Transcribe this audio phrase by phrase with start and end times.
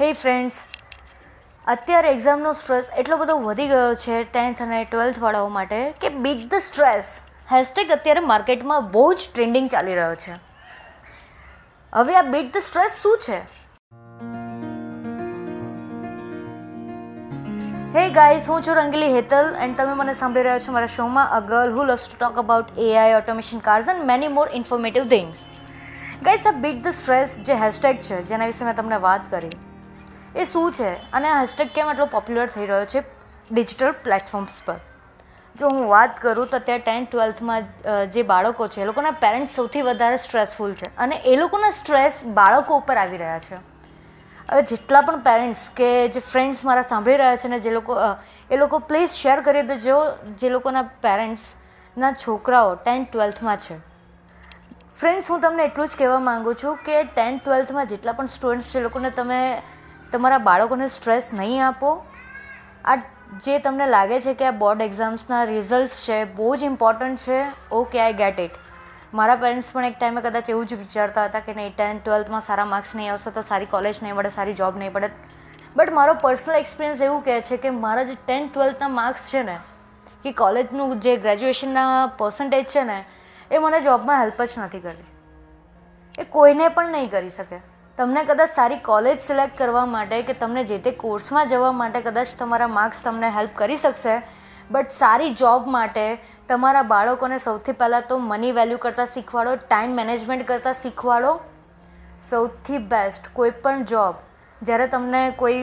[0.00, 0.64] હે ફ્રેન્ડ્સ
[1.66, 6.54] અત્યારે એક્ઝામનો સ્ટ્રેસ એટલો બધો વધી ગયો છે ટેન્થ અને ટ્વેલ્થવાળાઓ માટે કે બીટ ધ
[6.54, 7.20] સ્ટ્રેસ
[7.52, 10.32] હેશટેગ અત્યારે માર્કેટમાં બહુ જ ટ્રેન્ડિંગ ચાલી રહ્યો છે.
[11.94, 13.38] હવે આ બીટ ધ સ્ટ્રેસ શું છે?
[17.98, 21.40] હે ગાઈસ હું છું રંગીલી હેતલ એન્ડ તમે મને સાંભળી રહ્યા છો મારા શોમાં a
[21.40, 25.46] girl who loves to talk about AI automation cars and many more informative things
[26.22, 29.50] guys આ બીટ ધ સ્ટ્રેસ જે હેશટેગ છે, જેના વિશે મેં તમને વાત કરી
[30.38, 30.90] એ શું છે?
[31.12, 33.00] અને હેશટેગ કેમ એટલો પોપ્યુલર થઈ રહ્યો છે
[33.50, 34.76] ડિજિટલ પ્લેટફોર્મ્સ પર?
[35.56, 37.62] જો હું વાત કરું તો અત્યારે ટેન્થ ટ્વેલ્થમાં
[38.12, 40.96] જે બાળકો છે, એ લોકોના પેરેન્ટ્સ સૌથી વધારે સ્ટ્રેસફુલ છે.
[40.96, 43.56] અને એ લોકોના સ્ટ્રેસ બાળકો ઉપર આવી રહ્યા છે.
[44.50, 47.96] હવે જેટલા પણ પેરેન્ટ્સ કે જે ફ્રેન્ડ્સ મારા સાંભળી રહ્યા છે ને જે લોકો
[48.50, 49.96] એ લોકો પ્લીઝ શેર કરી દેજો
[50.38, 53.76] જે લોકોના પેરેન્ટ્સના છોકરાઓ ટેન્થ ટ્વેલ્થમાં છે.
[55.00, 58.80] ફ્રેન્ડ્સ હું તમને એટલું જ કહેવા માગું છું કે ટેન્થ ટ્વેલ્થમાં જેટલા પણ સ્ટુડન્ટ્સ એ
[58.80, 59.40] લોકોને તમે
[60.12, 61.90] તમારા બાળકોને સ્ટ્રેસ નહીં આપો.
[62.84, 62.96] આ
[63.44, 67.40] જે તમને લાગે છે કે આ બોર્ડ એક્ઝામ્સના રિઝલ્ટ્સ છે, બહુ જ ઇમ્પોર્ટન્ટ છે.
[67.72, 68.56] ઓકે આઈ ગેટ ઇટ
[69.12, 72.68] મારા પેરેન્ટ્સ પણ એક ટાઈમે કદાચ એવું જ વિચારતા હતા કે નહીં ટેન્થ ટ્વેલ્થમાં સારા
[72.72, 75.10] માર્ક્સ નહીં આવશે તો સારી કોલેજ નહીં મળે, સારી જોબ નહીં પડે.
[75.76, 79.56] બટ મારો પર્સનલ એક્સપિરિયન્સ એવું કહે છે કે મારા જે ટેન્થ ટ્વેલ્થના માર્ક્સ છે ને
[80.24, 82.98] કે કોલેજનું જે ગ્રેજ્યુએશનના પર્સન્ટેજ છે ને,
[83.50, 85.06] એ મને જોબમાં હેલ્પ જ નથી કરી
[86.18, 87.58] એ કોઈને પણ નહીં કરી શકે.
[87.98, 92.34] તમને કદાચ સારી કોલેજ સિલેક્ટ કરવા માટે કે તમને જે તે કોર્સમાં જવા માટે કદાચ
[92.38, 94.14] તમારા માર્ક્સ તમને હેલ્પ કરી શકશે.
[94.70, 96.04] બટ સારી જોબ માટે
[96.48, 101.34] તમારા બાળકોને સૌથી પહેલાં તો મની વેલ્યુ કરતાં શીખવાડો ટાઈમ મેનેજમેન્ટ કરતાં શીખવાડો.
[102.28, 104.22] સૌથી બેસ્ટ કોઈ પણ જોબ
[104.62, 105.60] જ્યારે તમને કોઈ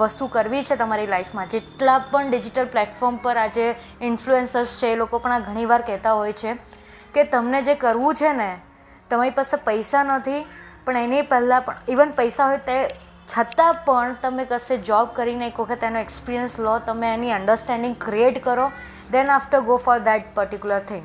[0.00, 3.70] વસ્તુ કરવી છે તમારી લાઈફમાં જેટલા પણ ડિજિટલ પ્લેટફોર્મ પર આજે
[4.10, 6.58] ઇન્ફ્લુએન્સર્સ છે એ લોકો પણ આ ઘણીવાર કહેતા હોય છે
[7.14, 8.52] કે તમને જે કરવું છે ને,
[9.10, 10.44] તમારી પાસે પૈસા નથી
[10.84, 12.76] પણ એની પહેલાં પણ ઇવન પૈસા હોય તે
[13.28, 18.44] છતાં પણ તમે કશે જોબ કરીને એક વખત એનો એક્સપિરિયન્સ લો, તમે એની અન્ડરસ્ટેન્ડિંગ ક્રિએટ
[18.44, 18.70] કરો
[19.12, 21.02] then after go for that particular thing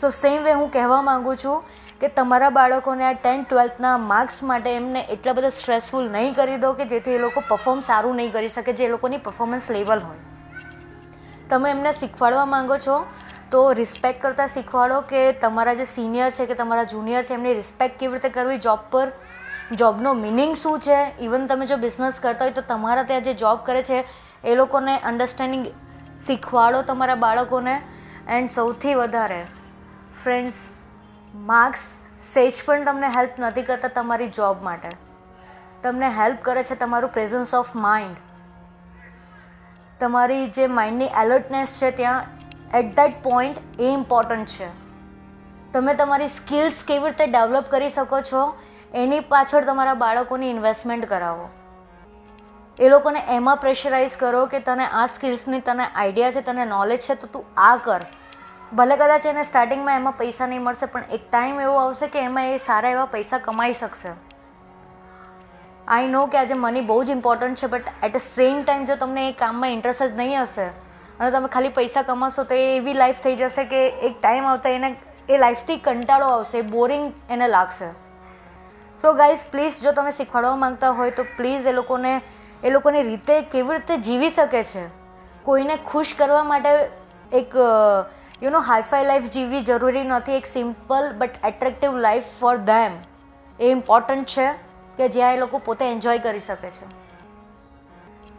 [0.00, 1.64] so same way હું કહેવા માગું છું
[2.00, 6.72] કે તમારા બાળકોને આ ટેન્થ ટ્વેલ્થના માર્ક્સ માટે એમને એટલા બધા સ્ટ્રેસફુલ નહીં કરી દો
[6.72, 10.22] કે જેથી એ લોકો પરફોર્મ સારું નહીં કરી શકે, જે લોકોની પરફોર્મન્સ લેવલ હોય.
[11.50, 13.06] તમે એમને શીખવાડવા માંગો છો
[13.50, 17.98] તો રિસ્પેક્ટ કરતાં શીખવાડો કે તમારા જે સિનિયર છે કે તમારા જુનિયર છે, એમની રિસ્પેક્ટ
[18.00, 19.12] કેવી રીતે કરવી જોબ પર
[19.72, 21.00] જોબનો મિનિંગ શું છે?
[21.20, 24.04] ઇવન તમે જો બિઝનેસ કરતા હોય તો તમારા ત્યાં જે જોબ કરે છે,
[24.44, 25.66] એ લોકોને અન્ડરસ્ટેન્ડિંગ
[26.26, 27.82] શીખવાડો તમારા બાળકોને.
[28.28, 29.40] એન્ડ સૌથી વધારે
[30.22, 30.60] ફ્રેન્ડ્સ
[31.34, 31.80] માર્ક્સ
[32.34, 34.90] સેજ પણ તમને હેલ્પ નથી કરતા તમારી જોબ માટે.
[35.82, 38.16] તમને હેલ્પ કરે છે તમારું પ્રેઝન્સ ઓફ માઇન્ડ
[40.00, 42.43] તમારી જે માઇન્ડની એલર્ટનેસ છે ત્યાં
[42.74, 44.68] એટ દેટ પોઈન્ટ એ ઇમ્પોર્ટન્ટ છે.
[45.72, 48.42] તમે તમારી સ્કિલ્સ કેવી રીતે ડેવલપ કરી શકો છો,
[48.94, 51.48] એની પાછળ તમારા બાળકોની ઇન્વેસ્ટમેન્ટ કરાવો.
[52.78, 57.14] એ લોકોને એમાં પ્રેશરાઇઝ કરો કે તને આ સ્કિલ્સની તને આઈડિયા છે, તને નોલેજ છે,
[57.14, 58.06] તો તું આ કર.
[58.74, 62.44] ભલે કદાચ એને સ્ટાર્ટિંગમાં એમાં પૈસા નહીં મળશે, પણ એક ટાઈમ એવો આવશે કે એમાં
[62.44, 64.14] એ સારા એવા પૈસા કમાઈ શકશે.
[65.88, 68.96] આઈ નો કે આજે મની બહુ જ ઇમ્પોર્ટન્ટ છે but at a same time જો
[68.96, 70.66] તમને એ કામમાં ઇન્ટરેસ્ટ જ નહીં હશે
[71.20, 74.96] અને તમે ખાલી પૈસા કમાશો તો એવી લાઈફ થઈ જશે કે એક ટાઈમ આવતા એને
[75.28, 77.86] એ લાઈફથી કંટાળો આવશે બોરિંગ એને લાગશે.
[79.02, 82.20] સો ગાઈઝ પ્લીઝ જો તમે શીખવાડવા માંગતા હોય તો પ્લીઝ એ લોકોને,
[82.64, 84.84] એ લોકોની રીતે કેવી રીતે જીવી શકે છે?
[85.42, 86.90] કોઈને ખુશ કરવા માટે
[87.32, 87.54] એક
[88.42, 92.92] યુ નો હાઈફાઈ લાઈફ જીવવી જરૂરી નથી, એક simple but attractive life for them
[93.60, 94.52] A important છે
[94.96, 97.03] કે જ્યાં એ લોકો પોતે એન્જોય કરી શકે છે.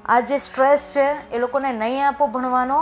[0.06, 2.80] આ જે સ્ટ્રેસ છે, એ લોકોને નહીં આપો ભણવાનો.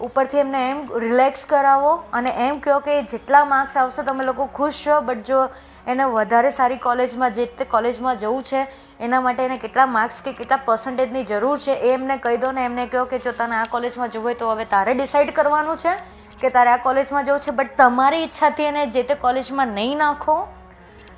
[0.00, 4.80] ઉપરથી એમને એમ રિલેક્સ કરાવો અને એમ કહો કે જેટલા માર્ક્સ આવશે તમે લોકો ખુશ
[4.84, 5.42] છો, બટ જો
[5.86, 8.66] એને વધારે સારી કોલેજમાં, જે તે કોલેજમાં જવું છે,
[9.00, 12.64] એના માટે એને કેટલા માર્ક્સ કે કેટલા પર્સન્ટેજની જરૂર છે, એ એમને કહી દો ને
[12.70, 15.94] એમને કહો કે જો તને આ કોલેજમાં જવું હોય તો હવે તારે ડિસાઇડ કરવાનું છે
[16.40, 20.36] કે તારે આ કોલેજમાં જવું છે, બટ તમારી ઈચ્છાથી એને જે તે કોલેજમાં નહીં નાખો.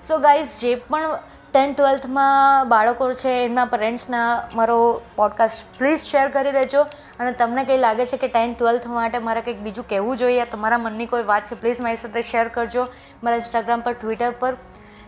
[0.02, 1.16] સો ગાઈઝ જે પણ
[1.56, 6.82] ટેન્થ ટ્વેલ્થમાં બાળકો છે એમના પેરેન્ટ્સના મારો પોડકાસ્ટ પ્લીઝ શેર કરી દેજો.
[7.20, 10.78] અને તમને કંઈ લાગે છે કે ટેન્થ ટ્વેલ્થ માટે મારે કંઈક બીજું કહેવું જોઈએ તમારા
[10.78, 12.86] મનની કોઈ વાત છે પ્લીઝ મારી સાથે શેર કરજો
[13.22, 14.56] મારા ઇન્સ્ટાગ્રામ પર ટ્વિટર પર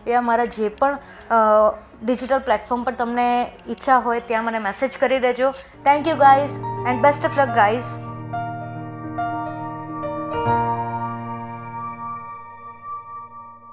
[0.07, 0.97] યા મારા જે પણ
[2.03, 5.51] ડિજિટલ પ્લેટફોર્મ પર તમને ઈચ્છા હોય ત્યાં મને મેસેજ કરી દેજો.
[5.85, 6.49] Thank you guys
[6.87, 7.83] and best of luck guys